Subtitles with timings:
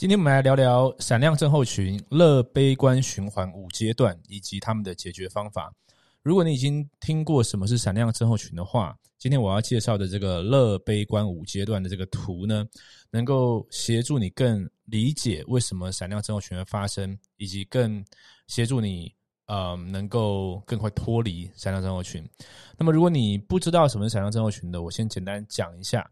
[0.00, 5.70] 今天我们来聊聊闪亮症候群、乐悲观循环五阶段以及他们的解决方法。
[6.22, 12.66] 如果你已经听过什么是闪亮症候群的话，今天我要介绍的这个乐悲观五阶段的这个图呢，
[13.10, 18.02] 能够协助你更理解为什么闪亮症候群会发生，以及更
[18.46, 19.14] 协助你
[19.48, 22.26] 呃能够更快脱离闪亮症候群。
[22.78, 26.10] 那么，如果你不知道什么是闪亮症候群的，我先简单讲一下。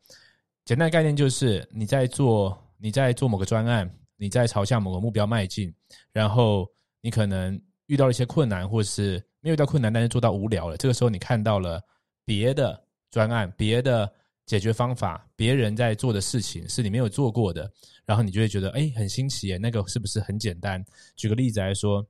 [0.67, 2.55] 简单概念就是你在做。
[2.81, 5.75] 你在做某个专案，你在朝向某个目标迈进，
[6.13, 6.67] 然后
[7.01, 10.77] 你可能遇到了一些困难，或是没有遇到困难，但是做到无聊了。
[10.77, 11.83] 这个时候，你看到了
[12.25, 14.11] 别的专案、别的
[14.47, 17.71] 解决方法、别人在做的事情是你没有做过的，
[18.07, 19.59] 然后你就会觉得哎，很新奇耶！
[19.59, 20.85] 那个是不是很简单？
[21.17, 22.07] 举个例子来说，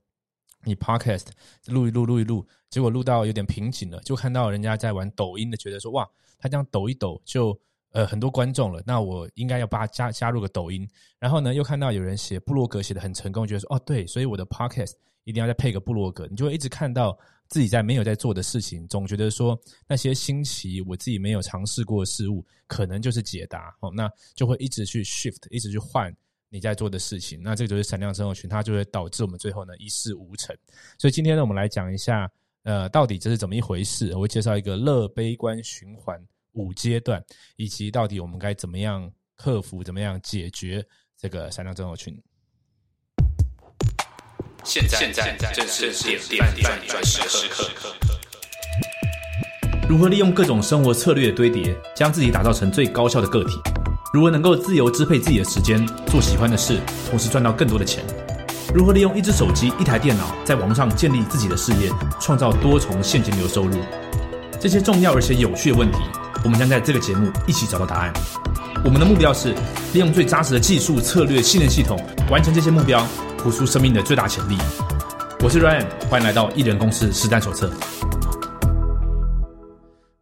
[0.64, 1.28] 你 Podcast
[1.66, 6.06] 录一录、录一录，结果录到有点瓶颈了，就看到人家在玩抖音的，觉得说哇，
[6.38, 7.58] 他这样抖一抖就。
[7.92, 10.86] 呃，很多观众了，那我应该要把加加入个抖音。
[11.18, 14.92] 然后呢，又看到有人写布洛格写的很成功，觉得说哦，对，所以我的 podcast
[15.24, 16.26] 一定要再配个布洛格。
[16.30, 17.18] 你就会一直看到
[17.48, 23.90] 自己在没有在做的事情，总觉得说那些新奇我自己没有尝试过的事物，可能就是解答哦。
[23.94, 26.14] 那就会一直去 shift，一直去换
[26.50, 27.40] 你在做的事情。
[27.42, 30.54] 那这个就是闪亮生活群，它就会导致我们最后呢一事无成。
[30.98, 32.30] 所以今天呢，我们来讲一下，
[32.64, 34.14] 呃，到底这是怎么一回事？
[34.14, 36.22] 我会介绍一个乐悲观循环。
[36.52, 37.22] 五阶段，
[37.56, 40.84] 以及到底我们该怎么样克服、怎么样解决
[41.16, 42.20] 这个闪亮症候群？
[44.64, 47.70] 现在，现在正是点点点转时刻。
[49.88, 53.58] 如何利用各种生活策略的堆叠，将自己打造成最高效的个体？
[54.12, 58.04] 如何能够自由支配自己的时间，做喜欢的事，同时赚到更多的钱？
[58.74, 61.90] 如何利用一只手机、一台电脑，在网上建立自己的事业，
[62.20, 63.78] 创造多重现金流收入？
[64.60, 65.98] 这些重要而且有趣的问题。
[66.44, 68.12] 我们将在这个节目一起找到答案。
[68.84, 69.52] 我们的目标是
[69.92, 71.98] 利用最扎实的技术、策略、信任系统，
[72.30, 73.04] 完成这些目标，
[73.38, 74.56] 活出生命的最大潜力。
[75.40, 77.68] 我是 Ryan，欢迎来到艺人公司实战手册。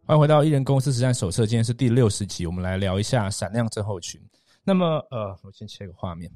[0.05, 4.19] 欢迎回到艺人公司实战手册，今天是第六十集，我们来聊一下闪亮症候群。
[4.63, 6.31] 那么，呃，我先切个画面。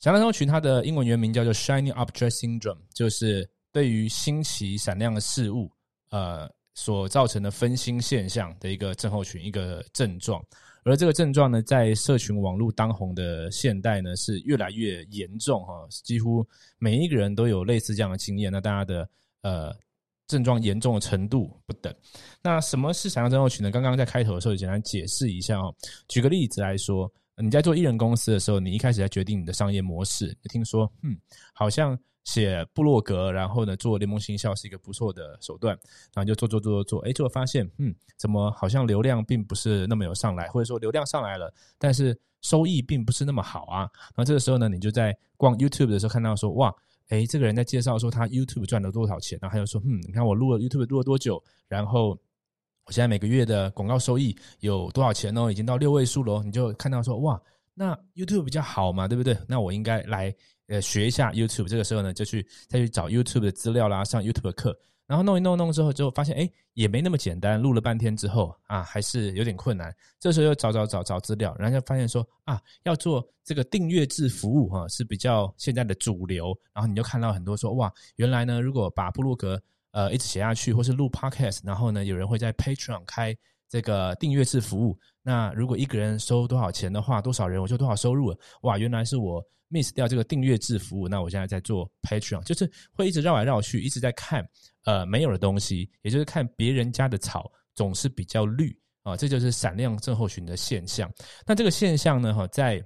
[0.00, 5.72] 闪亮症候群它的英文原名叫做 Shining Object Syndrome，就是对于新奇闪亮的事物，
[6.10, 6.46] 呃。
[6.78, 10.40] 所造成的分心现象的一个症候群，一个症状，
[10.84, 16.46] 而这个症状呢，在社群网络当红的现代呢，是越来越严重哈，几乎
[16.78, 18.52] 每一个人都有类似这样的经验。
[18.52, 19.08] 那大家的
[19.42, 19.74] 呃
[20.28, 21.92] 症状严重的程度不等。
[22.40, 23.72] 那什么是闪亮症候群呢？
[23.72, 25.74] 刚刚在开头的时候简单解释一下哦。
[26.06, 31.16] 举个例子来说，你在做艺人公司的时候，你一开始在决定你的商业模式，听说嗯，
[31.52, 31.98] 好像。
[32.24, 35.74] 写部落格，然后呢，做联盟行销是一个不错的手段，
[36.12, 43.78] 然后就做做做做做，哎，结果发现，嗯，怎么好像流量并不是那么有上来，或者说流量上来了，但是收益并不是那么好啊。
[44.08, 46.70] 然后这个时候呢，你就在逛 YouTube 的时候看到说，哇，
[47.08, 52.18] 哎，这个人在介绍说他 YouTube 赚了多少钱，然后他就说，嗯，你看我录了 YouTube 录了多久，然后
[52.88, 57.40] 我现在每个月的广告收益有多少钱哦，已经到六位数了，你就看到说，哇，
[57.74, 59.36] 那 YouTube 比较好嘛，对不对？
[59.46, 60.34] 那我应该来。
[60.68, 67.58] 呃，学一下 YouTube，这个时候呢，就去再去找 YouTube 的资料啦，上 YouTube 的课，然后弄一弄弄之后，就发现哎，也没那么简单。
[67.58, 69.90] 录了半天之后啊，还是有点困难。
[70.20, 76.54] 这时候又找找找找资料，然后就发现说啊，要做这个订阅制服务哈，是比较现在的主流。
[76.74, 79.58] 然后你就看到很多说哇，原来呢，如果把布洛格
[79.92, 83.36] 呃一直写下去，或是录 Podcast，然后呢，有人会在 Patreon 开
[83.68, 84.98] 这个订阅制服务。
[85.22, 88.34] 那如果一个人收多少钱的话，多少人我就多少收入。
[88.62, 89.44] 哇，原来是我。
[89.70, 94.42] miss 掉这个订阅制服务，那我现在在做 Patreon，就是会一直绕来绕去，一直在看
[94.84, 101.12] 呃没有的东西，也就是看别人家的草总是比较绿啊，这就是闪亮症候群的现象。
[101.46, 102.82] 那这个现象呢，哈，在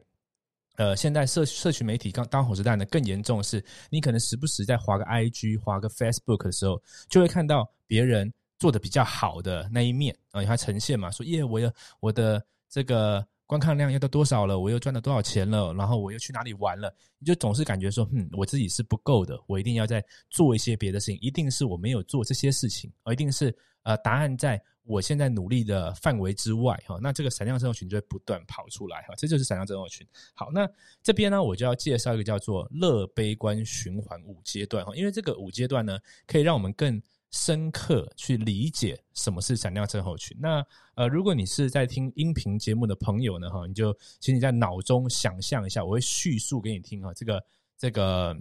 [0.77, 13.27] 呃现在社社群媒体刚当红时代呢，更严重的是，你可能时不时在划个 IG、划个 Facebook 的时候，就会看到别人做的比较好的那一面啊，它呈现嘛，说耶，我有我的这个。
[13.44, 14.59] 观看量要到多少了？
[14.59, 15.75] 我又赚了多少钱了？
[15.75, 16.91] 然后我又去哪里玩了？
[17.19, 21.19] 你就总是感觉说，嗯，我自己是不够的，我一定要再做一些别的事情。
[21.20, 26.99] 一定是我没有做这些事情，而一定是呃，答案在我现在努力的范围之外哈。
[27.02, 30.06] 那这个闪亮症候群就会不断跑出来哈，这就是闪亮症候群。
[30.34, 30.69] 好，那
[31.02, 37.02] 这边呢，我就要介绍一个叫做乐悲观循环五阶段哈，因为这个五阶段呢，可以让我们更。
[37.34, 40.37] 深刻去理解什么是闪亮症候群。
[40.38, 40.62] 那
[40.96, 47.43] 呃，如果你是在听音频节目的朋友呢，哈，你就请你在脑中想象一下，我会叙述给你听啊，这个
[47.78, 48.37] 这个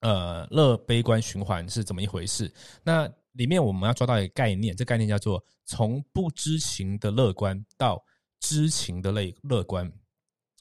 [0.00, 2.52] 呃乐悲观循环是怎么一回事？
[2.82, 8.02] 那里面我们要抓到一个概念，这概念叫做从不知情的乐观到
[8.40, 9.90] 知情的乐乐观。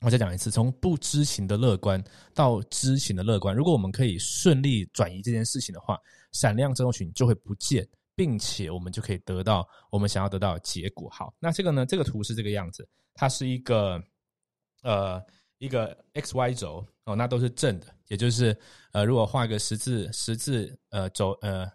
[0.01, 5.98] 我再讲一次，从不知情的乐观到知情的乐观，如果我们可以顺利转移这件事情的话，
[6.33, 11.10] 闪亮症候群就会不见，并且我们就可以得到我们想要得到的结果。
[11.10, 11.86] 好，那这个呢？
[11.86, 14.00] 这个图是这个样子，它是一个
[14.83, 15.19] 呃
[15.60, 18.56] 一个 x y 轴哦，那都是正的，也就是
[18.92, 21.66] 呃，如果画一个十字十字呃轴呃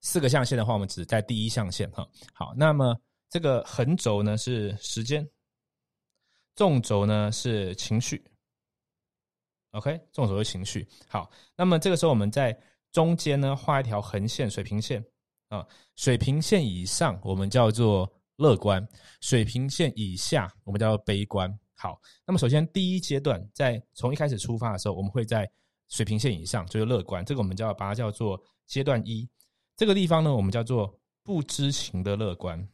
[0.00, 2.08] 四个象限的话，我们只在第一象限哈。
[2.32, 2.96] 好，那么
[3.28, 5.28] 这个横轴呢是时间。
[6.54, 8.20] 纵轴呢是情绪
[9.70, 10.84] ，OK，纵轴是情绪。
[11.06, 12.58] 好，那么这个时候我们在
[12.90, 15.00] 中间呢画一条横线，水平线
[15.50, 15.64] 啊，
[15.94, 18.84] 水平线以上我们叫做乐观，
[19.20, 21.48] 水平线以下我们叫做悲观。
[21.76, 25.48] 好，那么首先第一阶段在从一开始出发的时候，我们会在
[25.88, 29.30] 水平线以上就是乐观，这个我们叫把它叫做阶段一。
[29.78, 30.92] 这个地方呢，我们叫做
[31.22, 32.68] 不知情的乐观，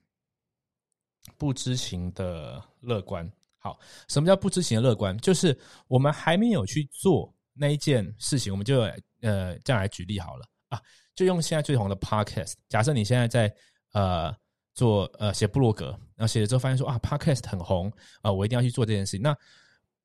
[1.36, 3.30] 不知情的乐观。
[3.58, 3.78] 好，
[4.08, 5.16] 什么叫不知情的乐观？
[5.18, 5.56] 就是
[5.86, 8.80] 我们还没有去做那一件事情，我们就
[9.20, 10.80] 呃这样来举例好了啊，
[11.14, 12.54] 就用现在最红的 podcast。
[12.70, 13.54] 假设你现在在
[13.92, 14.34] 呃
[14.72, 17.92] 做呃写部落格，然后写了之后发现说啊 podcast 很红
[18.22, 19.20] 啊，我一定要去做这件事情。
[19.20, 19.36] 那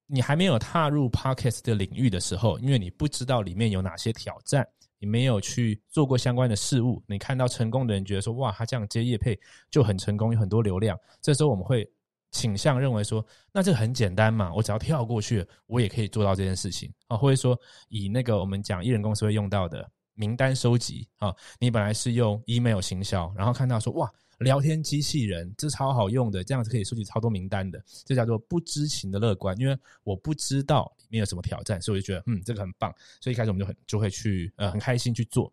[0.06, 4.68] 你还没有踏入 podcast 的领域的时候，因为你不知道里面有哪些挑战，
[5.00, 9.40] 你没有去做过相关的事物，你看到成功的人觉得说哇，他这样接业配
[9.72, 11.90] 就很成功，有很多流量，这时候我们会。
[12.32, 17.18] 倾向认为说，那这个很简单嘛，我只要跳过去，我也可以做到这件事情啊。
[17.18, 24.08] 或者说，以那个我们讲艺人公司会用到的名单收集啊，你本来是用 email 行销，然后看到说哇，
[24.40, 29.58] 聊天机器人这超好用的，这样子可以收集超多名单的，这叫做不知情的乐观。
[29.60, 35.52] 因为我不知道里面有什么挑战，所以我就觉得嗯，这个很棒，所以一开始我们就很就会去呃很开心去做。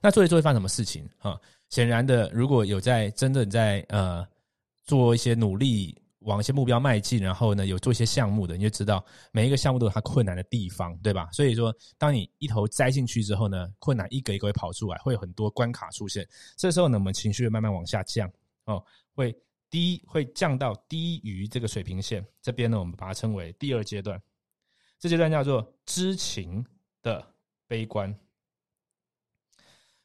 [0.00, 1.38] 那做一做会发生什么事情啊？
[1.70, 4.26] 显然的，如果有在真正在呃。
[4.84, 11.28] 做一些努力，往一些目标迈进，然后呢，有做一些项目的，你就知道每一个项目都有它困难的地方，对吧？
[11.32, 16.26] 所以说，当你一头栽进去之后呢，困难一个一个会跑出来，会有很多关卡出现。
[16.56, 18.30] 这时候呢，我们情绪会慢慢往下降，
[18.64, 18.84] 哦，
[19.14, 19.34] 会
[19.70, 22.24] 低，会降到低于这个水平线。
[22.40, 24.20] 这边呢，我们把它称为第二阶段，
[24.98, 26.64] 这阶段叫做知情
[27.02, 27.24] 的
[27.66, 28.14] 悲观。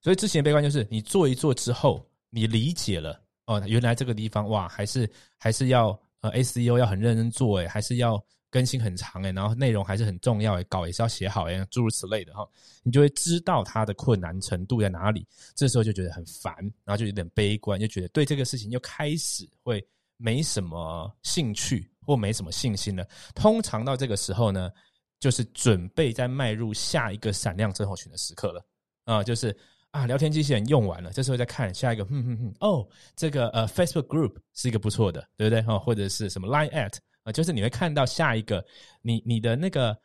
[0.01, 3.21] 所以，知情的悲观就是你做一做之后，你理解了。
[3.45, 5.97] 哦，原来这个地方哇，还是还是要
[6.29, 12.47] 呃，SEO 要很认真做诶，还是要更新很长诶，然后内容还是很重要诶，稿也是要写好诶，诸如此类的哈，
[12.83, 15.25] 你就会知道它的困难程度在哪里。
[15.55, 19.85] 这时候就觉得很烦，然后就有点悲观，就觉得对这个事情又开始会
[20.17, 23.07] 没什么兴趣或没什么信心了。
[23.35, 24.71] 通常到这个时候呢，
[25.19, 28.65] 就是准备在迈入下一个闪亮症候群的时刻了
[29.05, 29.55] 啊，就是。
[29.91, 35.61] 啊，聊天机器人用完了，这时候再看下一个，哼哼哼，哦，这个呃，Facebook Group 是一个不错的，对不对？
[35.63, 38.63] 哈，或者是什么 Line at 啊，就是你会看到下一个，
[39.01, 39.97] 你你的那个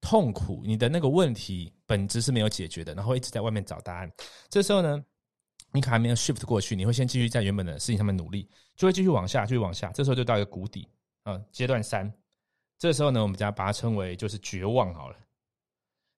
[0.00, 4.12] 痛苦，你的那个问题本质是没有解决的，然后一直在外面找答案。
[4.50, 5.02] 这时候呢，
[5.72, 8.46] 你可还没有 shift 过去，你会先继续在原本的事情上面努力，
[8.76, 9.90] 就会继续往下，继续往下。
[9.92, 10.86] 这时候就到一个谷底
[11.22, 12.12] 啊，阶段三。
[12.78, 15.16] 这时候呢，我们将把它称为就是绝望好了，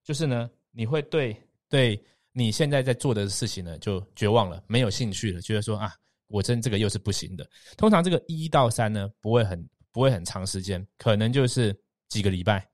[0.03, 1.37] 就是呢，你会对
[1.69, 2.03] 对。
[2.33, 5.93] 你现在在做的事情呢，就绝望了，没有兴趣了，觉得说啊，
[6.29, 7.47] 我真这个又是不行的。
[7.77, 12.67] 通常这个一到三呢，不会很不会很长时间，可能就是几个礼拜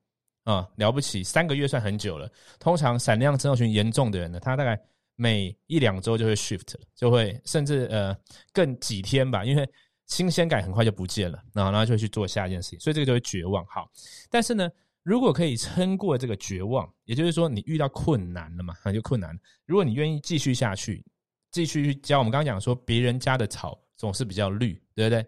[0.45, 2.31] 啊，了不起三个月算很久了。
[2.61, 4.81] 通常闪亮症候群严重的人呢，他大概
[5.17, 8.17] 每一两周就会 shift 了，就会甚至呃
[8.53, 9.69] 更几天吧，因为
[10.07, 13.67] 新鲜感很快就不见了，然后然后就会去做下一件事情，所以这个就会绝望。
[13.67, 13.91] 好，
[14.31, 14.71] 但是呢。
[15.09, 19.35] 如果可以撑过这个绝望，也就是说你遇到困难了嘛，那就困难。
[19.65, 21.03] 如果你愿意继续下去，
[21.51, 25.27] 继续去浇，我们刚刚讲说，别人家的草总是比较绿，对不对？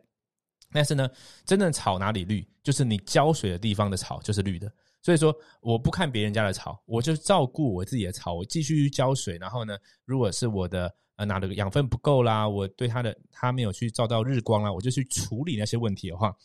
[0.71, 1.09] 但是呢，
[1.47, 4.71] 真正草哪里绿，就是你浇水的地方的草就是绿的。
[5.01, 9.39] 所以说，我不看别人家的草，我就照顾我自己的草，我继续去浇水。
[9.39, 16.37] 然后呢，如果是我的呃哪个养分不够啦，我对它的它没有去照到日光啦，我就去处理那些问题的话，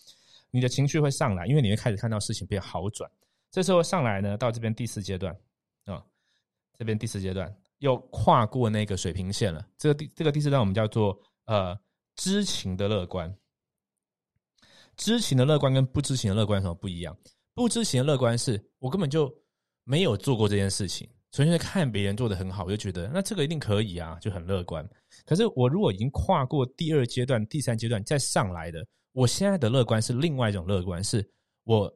[0.52, 3.12] 你的情绪会上来，因为你会开始看到事情变好转。
[3.56, 5.34] 这时候上来呢，到这边第四阶段
[5.86, 6.04] 啊，
[6.78, 9.66] 这边第四阶段又跨过那个水平线了。
[9.78, 11.74] 这个第这个第四段我们叫做呃
[12.18, 13.34] 知情的乐观。
[14.98, 17.18] 知情的乐观跟不知情的乐观有什么不一样？
[17.54, 19.34] 不知情的乐观是我根本就
[19.86, 24.86] 没有做过这件事情，纯粹看别人做的很好，我就觉得那这个一定可以啊，就很乐观。
[25.26, 31.26] 可是我如果已经跨过第二阶段、第三阶段再上来的，我现在的乐观是另外一种乐观，是
[31.64, 31.90] 我。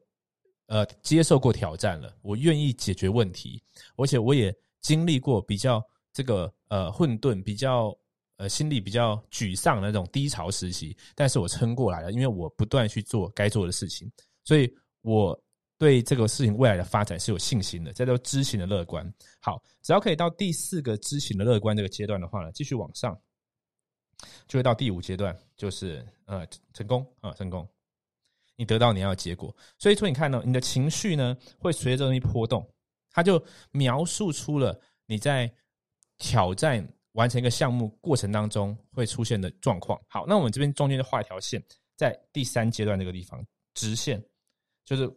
[0.69, 3.59] 呃，接受过挑战了，我愿意解决问题，
[3.97, 5.83] 而且我也经历过比较
[6.13, 7.91] 这个呃混沌、比较
[8.37, 14.07] 呃心里比较沮丧的那种低潮时期，但是我撑过来了，因为我不断去做该做的事情，
[14.43, 14.71] 所以
[15.01, 15.35] 我
[15.79, 19.11] 对这个事情未来的发展是有信心的，这叫知行的乐观。
[19.41, 23.19] 好，只要可以到第四个知行的乐观这个阶段的话呢，继续往上，
[24.47, 26.45] 就会到第五阶段，就是呃
[26.75, 27.67] 成功啊、成功，
[28.59, 29.55] 你得到你要的结果。
[29.77, 32.69] 所以说，你看呢，你的情绪呢会随着东西波动，
[33.09, 35.49] 它就描述出了你在
[36.17, 39.97] 挑战完成一个项目过程当中会出现的状况。
[40.09, 41.63] 好，那我们这边中间就画一条线，
[41.95, 43.41] 在第三阶段这个地方，
[43.73, 44.21] 直线
[44.83, 45.09] 就是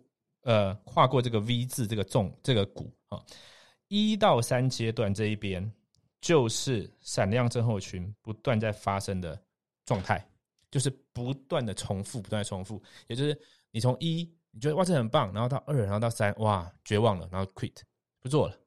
[0.43, 3.21] 呃跨过这个 V 字这个纵这个谷啊，
[3.89, 5.69] 一到三阶段这一边
[6.21, 9.37] 就是闪亮症候群不断在发生的
[9.85, 10.25] 状态，
[10.71, 13.39] 就是不断的重复，不断的重复，也就是
[13.71, 17.75] 你从一你觉得哇这很棒，然后到二，然后到三，哇绝望了，然后 quit
[18.21, 18.59] 不做了。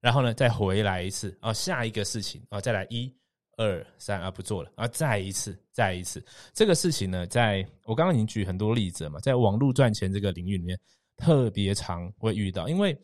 [0.00, 3.10] 然后呢，再回来一次啊，下一个事情啊，再来一、
[3.56, 10.78] 二、三啊，不做了啊，再一次，再一次，这个事情呢，在我刚刚已经举很多例子了嘛，在网络赚钱这个领域里面
[11.16, 12.96] 特别常会遇到，因为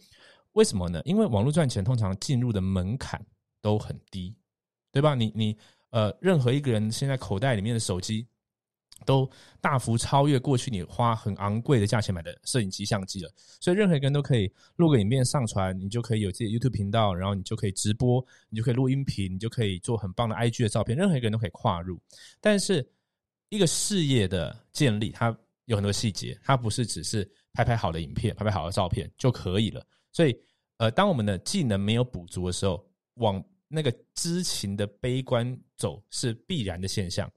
[0.53, 1.01] 为什么呢？
[1.05, 3.21] 因为网络赚钱通常进入的门槛
[3.63, 4.37] 都很低，
[4.93, 5.15] 对吧？
[5.15, 5.57] 你你
[5.89, 8.29] 呃，任何一个人现在口袋里面的手机。
[9.04, 9.28] 都
[9.61, 13.30] 大幅超越过去你花很昂贵的价钱买的摄影机相机了，
[13.61, 22.00] 所以任何一个人都可以录个影片上传，你就可以有自己的 YouTube 频道，然后你就可以直播，你就可以录音频，你就可以做很棒的 IG 的照片，任何一个人都可以跨入。
[22.40, 22.87] 但是
[23.49, 29.85] 一个事业的建立，它有很多细节，它不是只是拍拍好的影片、拍拍好的照片就可以了。
[30.12, 30.37] 所以，
[30.78, 37.30] 呃，当我们的技能没有补足的时候，往那个知情的悲观走是必然的现象。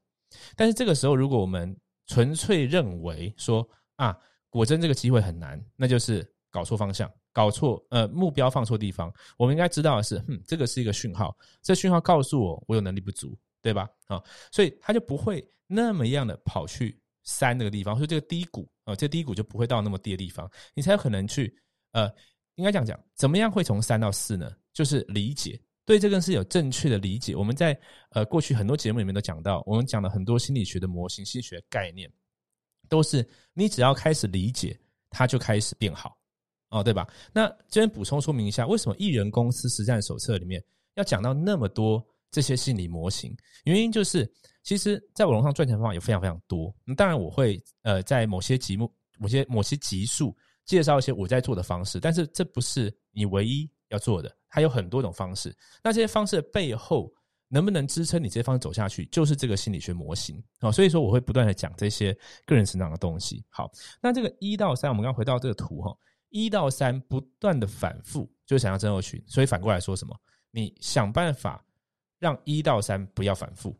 [0.56, 1.75] 但是这个时候，如果我们
[2.08, 4.18] 纯粹认为说啊，
[4.50, 9.13] 果真这个机会很难，那就是搞错方向，搞错呃目标放错地方。
[9.38, 13.90] 我们应该知道的是，嗯，这个是一个讯号，这讯号告诉我我有能力不足，对吧？
[14.08, 14.22] 啊，
[14.52, 21.56] 所以他就不会那么样的跑去三那个地方，所以这个低谷啊，这低谷就不会到那么低的地方，你才有可能去
[21.94, 22.12] 呃，
[22.56, 24.52] 应该这样讲，怎么样会从三到四呢？
[24.74, 25.60] 就是理解。
[25.86, 27.36] 对这个是有正确的理解。
[27.36, 27.78] 我们在
[28.12, 32.12] 呃过去很多节目里面都讲到，我们讲了很多心理学的模型、心理学概念，
[32.88, 36.18] 都是你只要开始理解，它就开始变好
[36.70, 37.08] 哦，对吧？
[37.34, 40.63] 那这边补充说明一下，为什么艺人公司实战手册里面
[40.96, 43.36] 要讲到那么多这些心理模型？
[43.66, 44.32] 原因就是，
[44.63, 46.74] 其实在网络上赚钱方法有非常非常多。
[46.96, 50.36] 当然，我会呃在某些节目、某些某些集数
[50.66, 54.36] 介绍一些我在做的方式，但是这不是你唯一要做的。
[54.50, 57.12] 它有很多种方式，那这些方式的背后
[57.48, 60.72] 能不能支撑你这些方式走下去，就是这个心理学模型啊。
[60.72, 63.44] 所以说，我会不断的讲这些个人成长的东西。
[63.50, 63.72] 好，
[64.02, 65.96] 那这个一到三，我们刚回到这个图哈，
[66.30, 69.24] 一到三不断的反复，就想要增厚群。
[69.28, 70.16] 所以反过来说什么？
[70.52, 71.66] 你想办法
[72.20, 73.76] 让一到三不要反复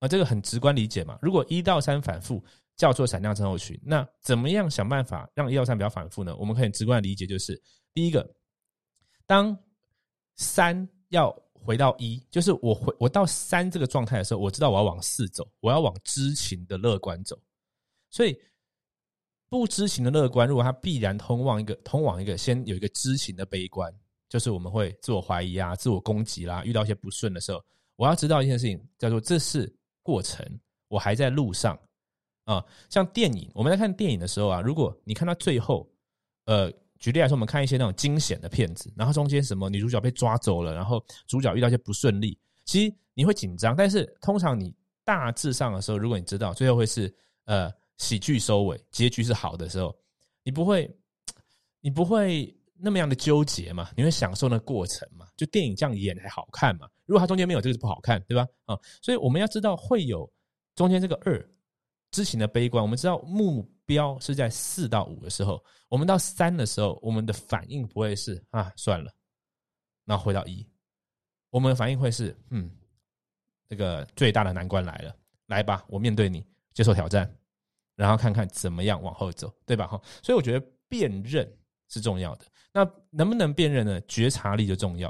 [0.00, 1.18] 啊，这个很直观理解嘛。
[1.22, 2.44] 如果一到三反复
[2.76, 6.36] 叫做闪亮症候群，那怎么样想办法让一到三不要反复呢？
[6.36, 7.60] 我们可以直观的理解就是，
[7.94, 8.28] 第一个，
[9.28, 9.54] 当
[10.36, 17.38] 三要回到一，就是我回我到三这个状态的时候，我知道我要往四走，我要往知情的乐观走。
[18.08, 18.34] 所以
[19.50, 23.92] 不知情的乐观，如果它必然通往一个通往一个先有一个知情的悲观，
[24.30, 27.62] 就是我们会自我怀疑啊、自我攻击啦，遇到一些不顺的时候，
[27.96, 29.70] 我要知道一件事情，叫做这是
[30.02, 30.42] 过程，
[30.88, 31.78] 我还在路上
[32.44, 32.64] 啊。
[32.88, 35.86] 像电影，我们在看电影的时候啊，如果你看到最后，
[36.46, 36.72] 呃。
[36.98, 43.76] 举例来说，我们看一些那种惊险的片子，然后中间什么女主角被抓走了，然后主角遇到一些不顺利，其实你会紧张。
[43.76, 44.74] 但是通常你
[45.04, 47.14] 大致上的时候，如果你知道最后会是
[47.44, 49.94] 呃喜剧收尾，结局是好的时候，
[50.42, 50.90] 你不会
[51.80, 53.88] 你不会那么样的纠结嘛？
[53.96, 55.26] 你会享受那过程嘛？
[55.36, 56.88] 就电影这样演才好看嘛？
[57.06, 58.46] 如果它中间没有这个是不好看，对吧？
[58.64, 60.28] 啊，所以我们要知道会有
[60.74, 61.48] 中间这个二
[62.10, 63.70] 之情的悲观，我们知道目。
[63.88, 69.10] 标是在四到五的时候，我们到三的时候，我们的反应不会是啊算了，
[70.04, 70.64] 那回到一，
[71.48, 72.70] 我们的反应会是嗯，
[73.66, 75.16] 这个最大的难关来了，
[75.46, 77.34] 来吧，我面对你，接受挑战，
[77.96, 79.86] 然后看看怎么样往后走，对吧？
[79.86, 81.50] 哈，所以我觉得辨认
[81.88, 82.44] 是重要的。
[82.70, 83.98] 那能不能辨认呢？
[84.02, 85.08] 觉察力就重要。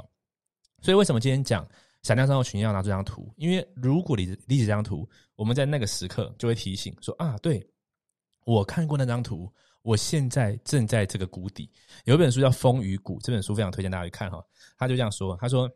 [0.81, 1.67] 所以为什么今天讲
[2.03, 3.29] 闪亮三号群要拿这张图？
[3.35, 5.05] 因为如果你理解这张图，
[5.35, 7.61] 我们在那个时刻就会提醒说啊，对。
[8.49, 9.47] 我看过那张图，
[9.83, 11.69] 我现在正在这个谷底。
[12.05, 14.43] 有一本书叫《风雨谷》，这本书非常推荐大家去看哈。
[14.75, 15.69] 他就这样说：“他说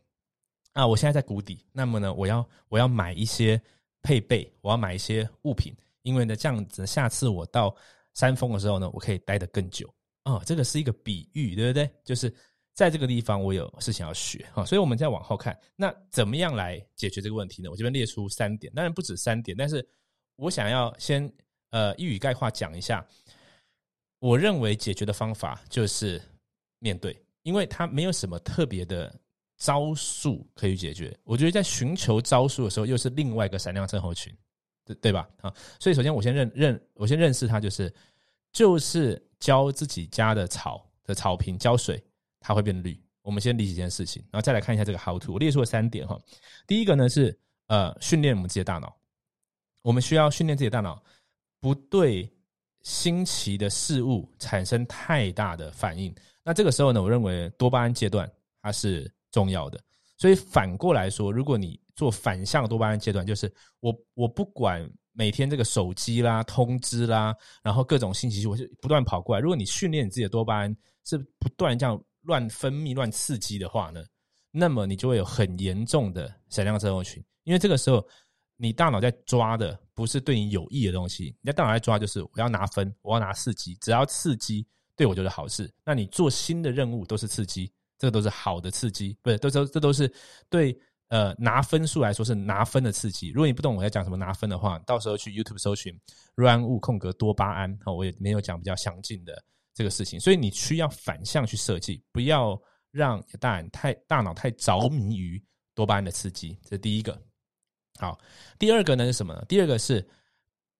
[0.72, 3.62] 啊，我现在在谷底，那么呢，我要我要买一些
[4.02, 7.76] 配备，我要买一些物品，因为呢，这样子下次我到
[8.16, 9.88] 山峰的时候呢，我可以待得更久
[10.24, 10.42] 啊。
[10.44, 11.88] 这个是一个比喻，对不对？
[12.04, 12.34] 就是
[12.74, 14.66] 在这个地方，我有事情要学啊。
[14.66, 17.70] 所以我们再往后看，那怎么样来解决这个问题呢？
[17.70, 19.88] 我这边列出三点，当然不止三点，但是
[20.38, 21.32] 我想要先。
[21.74, 23.04] 呃，一语概括讲一下，
[24.20, 26.22] 我认为解决的方法就是
[26.78, 29.12] 面对，因为它没有什么特别的
[29.58, 31.18] 招数可以解决。
[31.24, 34.32] 我觉得在寻求招数的时候，又是另外一个闪亮症候群，
[34.86, 35.28] 对对吧？
[35.42, 37.92] 啊，所以首先我先认认，我先认识它，就是
[38.52, 42.00] 就是浇自己家的草的草坪浇水，
[42.40, 43.04] 它会变绿。
[43.24, 45.34] 我们先理解这件事情，然后再来看一下这个 how to。
[45.34, 46.22] 我列出了三点哈。
[46.68, 48.96] 第一个呢是呃训练我们自己的大脑，
[49.82, 51.02] 我们需要训练自己的大脑，
[51.64, 52.30] 不对
[52.82, 56.14] 新奇的事物产生太大的反应。
[56.44, 58.30] 那这个时候呢，我认为多巴胺阶段
[58.62, 59.80] 它是重要的。
[60.18, 69.40] 所以反过来说，如果你做反向多巴胺阶段，就是我我不管每天这个手机啦、通知啦，然后各种信息我就不断跑过来。
[69.40, 71.98] 如果你训练你自己的多巴胺是不断这样。
[72.26, 74.02] 乱分泌、乱刺激的话呢，
[74.50, 77.22] 那么你就会有很严重的闪亮症候群。
[77.44, 78.02] 因为这个时候，
[78.58, 85.72] 你大脑在抓的不是对你有益的东西，你在大脑在抓就是我要拿分，我要拿刺激，只要刺激对我就是好事。
[85.86, 89.38] 那你做新的任务都是刺激，这个都是好的刺激，不是？
[89.38, 90.12] 都都这都是
[90.50, 90.78] 对
[91.10, 93.30] 呃拿分数来说是拿分的刺激。
[93.30, 95.94] 如果你不懂我在讲什么拿分的话，到时候去 YouTube 搜寻
[96.36, 99.44] “run 物空格多巴胺”哦，我也没有讲比较详尽的。
[99.76, 102.56] 这个事情，所以你需要反向去设计，不要
[102.92, 105.44] 让大脑太大脑太着迷于
[105.74, 107.20] 多巴胺的刺激，这是第一个。
[108.00, 108.20] 好，
[108.58, 109.46] 第二个呢是什么呢？
[109.48, 110.06] 第二个是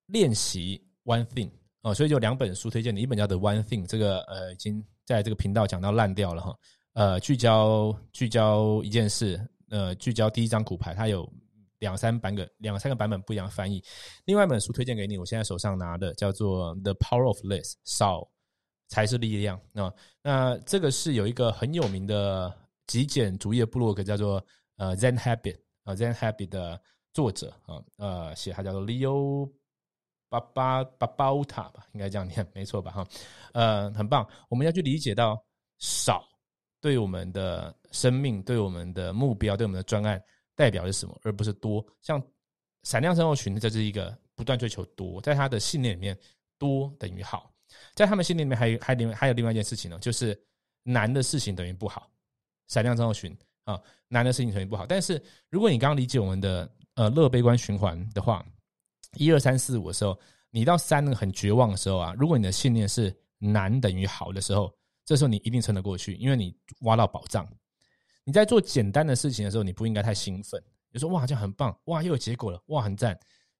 [0.06, 1.50] 练习 one thing
[1.82, 6.56] 哦，所以就两本书推荐你，一本叫做 One Thing，这个呃已经在这个频道讲到烂掉了哈。
[6.94, 9.40] 呃，聚焦聚焦一件事，
[9.70, 11.30] 呃，聚焦第一张骨牌，它有
[11.78, 13.82] 两三版个两三个版本不一样翻译。
[14.24, 18.28] 另外一本书推荐给你，我现在手上拿的叫做 The Power of Less 少。
[18.86, 19.92] 才是力量啊！
[20.22, 22.54] 那这个是有一个很有名的
[22.86, 24.44] 极简主义部落格，叫做
[24.76, 26.80] 呃 Zen Habit 啊 Zen Habit 的
[27.14, 29.50] 作者啊呃写他叫做 Leo
[30.28, 33.06] 巴巴巴巴乌塔吧，应该这样念没错吧哈？
[33.52, 34.28] 呃，很棒！
[34.50, 35.42] 我们要去理解到
[35.78, 36.28] 少
[36.80, 40.22] 对我们的生命、对我们的目标、对我们的专案
[40.56, 41.84] 代表是什么，而不是多。
[42.02, 42.20] 像
[42.82, 46.18] 闪亮生活群，这是一个不断追求多，在他的信念里面，
[46.58, 47.50] 多等于好。
[47.94, 50.36] 在他们心里面，还有还另还有另外一件事情呢，就是
[50.82, 52.10] 难的事情等于不好。
[52.66, 54.84] 闪亮症候群啊，难的事情等于不好。
[54.84, 58.44] 但是如果你刚刚理解我们的呃乐悲观循环的话，
[59.14, 60.18] 一二三四五的时候，
[60.50, 64.72] 你到三个很绝望的时候啊，如果你的信念是难等于好的时候，
[65.04, 67.46] 这时候你一定撑得过去，因为你挖到宝藏。
[68.24, 73.18] 你在做简单的事情的时候，你不应该太兴奋，你说哇这样很棒，哇又有结果了，哇很赞，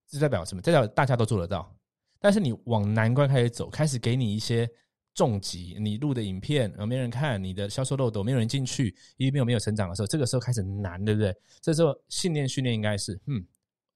[0.08, 0.62] 这代表什么？
[0.62, 1.70] 代表大家都做得到。
[2.18, 4.66] 但是你往难关开始走，开始给你一些
[5.14, 11.34] 重疾，你录的影片啊没人看，你的销售漏斗没有人进去，因为没有没有成长的时候，这个时候开始难，对不对？
[11.60, 13.44] 这时候信念训练应该是，嗯，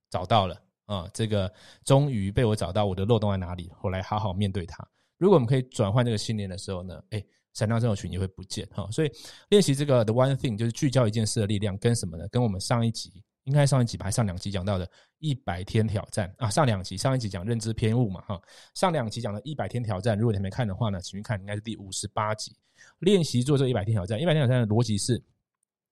[0.09, 1.51] 找到了啊，这个
[1.83, 4.87] 终于被我找到我的漏洞在哪里，我来好好面对它。
[5.17, 7.21] 如果我们可以转换这个信念的时候呢，哎，
[7.53, 8.89] 闪亮症候群也会不见哈。
[8.89, 9.11] 所以
[9.49, 12.25] 练习这个 the one thing 就是聚焦一件事的力量，跟什么呢？
[12.29, 13.21] 跟我们上一集。
[13.49, 18.39] 应该上一集吧，上两集讲到的一百天挑战啊，上两集，上一集讲认知偏误嘛，哈，
[18.75, 22.55] 上两集讲的一百天挑战，如果你还没看的话呢，请去看，应该是第五十八集，
[22.99, 24.21] 练习做这一百天挑战。
[24.21, 25.19] 一百天挑战的逻辑是，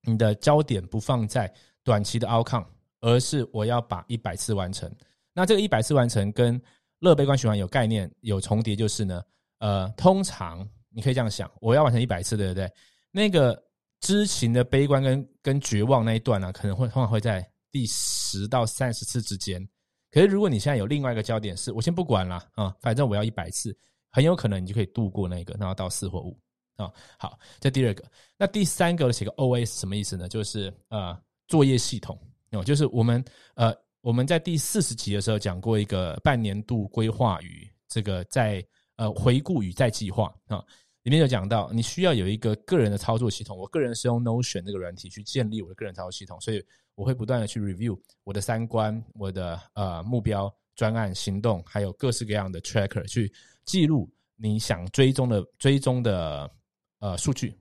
[0.04, 1.52] 你的焦点不放在
[1.84, 2.68] 短期的 outcome，
[3.02, 4.90] 而是我要把一百次完成。
[5.34, 6.62] 那这个一百次完成跟
[7.00, 9.24] 乐悲观循环有概念有重叠，就是呢，
[9.58, 12.72] 呃，通常你可以这样想，我要完成一百次，对不对？
[13.10, 13.67] 那个。
[14.00, 19.68] 知情的悲观跟跟绝望那一段呢，可能会通常会在第十到三十次之间。
[20.12, 23.78] 可是如果你现在有另外一个焦点，是我先不管了啊，反正我要一百次，
[24.10, 26.40] 很有可能你就可以度过那个，然后到四或五
[26.78, 26.92] 啊。
[27.20, 28.04] 好，这第二个，
[28.38, 30.30] 那第三个写个 O S 什么意思呢？
[30.30, 32.18] 就是呃作业系统
[32.52, 33.24] 哦，就是我们
[33.56, 40.64] 呃我们在第四十集的时候讲过一个半年度规划与这个在呃回顾与再计划啊。
[41.08, 43.58] 里面有讲到，你需要有一个个人的操作系统。
[43.58, 46.62] 我个人是用 Notion 这个软体去建立我的个人操作系统，所以
[46.96, 53.32] 我会不断的去 review 我的三观、我的呃目标、专案行动，还有各式各样的 tracker 去
[53.64, 56.52] 记录你想追踪的追踪的
[57.00, 57.58] 呃数据。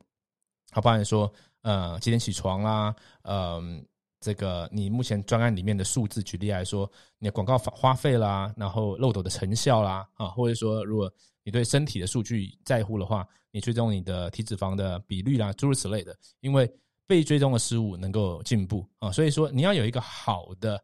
[0.73, 1.33] 好，包含说
[1.63, 3.87] 呃几点起床啦，嗯，
[4.21, 11.13] 这个你目前专案里面的数字，举例来说，你的广告花花费啦，然后漏斗的成效啦，啊，或者说如果
[11.45, 16.17] 你对身体的数据在乎的话，你追踪你的体脂肪的比率啦，诸如此类的。
[16.41, 16.69] 因为
[17.07, 20.83] 被追踪的事物能够进步啊，所以说你要有一个好的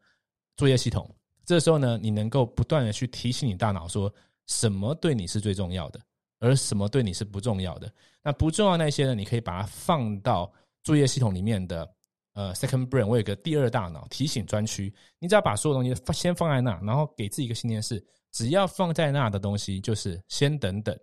[0.56, 1.12] 作业系统。
[1.44, 4.12] 这时候呢，你能够不断的去提醒你大脑说，
[4.46, 6.00] 什么对你是最重要的，
[6.38, 7.92] 而什么对你是不重要的。
[8.22, 10.50] 那不重要那些呢，你可以把它放到
[10.84, 11.92] 作业系统里面的
[12.34, 14.92] 呃 second brain，我有个第二大脑提醒专区。
[15.18, 18.04] 你只要把所有东西先放在那，然后给自己一个信念是。
[18.34, 20.98] 只要放在那的东西，就是先等等，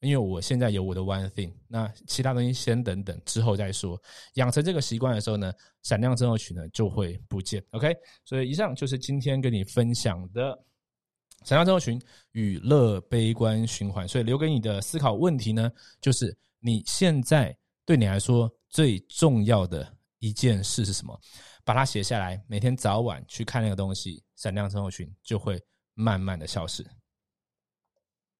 [0.00, 3.96] 因为我现在有我的 one thing，那其他东西先等等，之后再说。
[4.34, 5.52] 养成这个习惯的时候呢，
[5.84, 7.64] 闪亮症候群呢就会不见。
[7.70, 10.58] OK，所以以上就是今天跟你分享的
[11.44, 14.08] 闪亮症候群与乐悲观循环。
[14.08, 19.88] 所以留给你的思考问题呢，就是你现在对你来说最重要的
[20.22, 21.20] 一件事是什么？
[21.64, 25.60] 把它写下来，每天早晚去看那个东西，闪亮症候群就会
[25.94, 26.86] 慢慢的消失。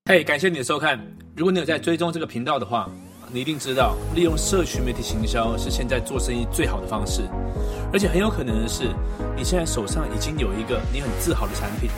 [0.05, 0.97] 嘿，感谢你的收看。
[1.37, 2.89] 如果你有在追踪这个频道的话，
[3.33, 7.23] 你一定知道，利用社群媒体行销是现在做生意最好的方式。
[7.93, 8.95] 而且很有可能的是，
[9.37, 11.91] 你现在手上已经有一个你很自豪的产品，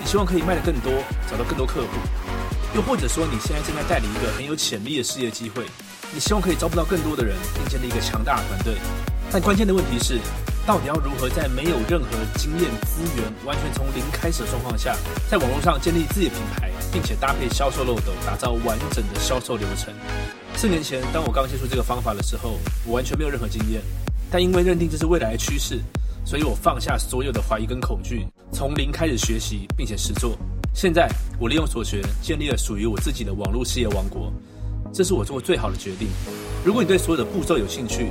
[0.00, 0.90] 你希望可以卖得更多，
[1.30, 1.88] 找到更多客户。
[2.74, 5.66] 又或者说，你现在正在带领一个很有潜力的事业机会，
[6.14, 8.74] 你希望可以招不到更多的人，并建立一个强大的团队。
[9.30, 10.18] 但关键的问题是，
[10.66, 14.96] 到底要如何在没有任何经验、资源、完全从零开始的状况下，
[15.30, 16.70] 在网络上建立自己的品牌？
[16.90, 19.92] 并且搭配销售漏斗，打造完整的销售流程。
[20.56, 23.82] 四年前，当我刚接触这个方法的时候，我完全没有任何经验。
[24.30, 25.80] 但因为认定这是未来的趋势，
[26.24, 30.38] 所以我放下所有的怀疑跟恐惧，从零开始学习，并且实做。
[30.74, 34.32] 现在，我利用所学，建立了属于我自己的网络事业王国。
[34.90, 36.08] 这是我做过最好的决定。
[36.64, 38.10] 如果你对所有的步骤有兴趣，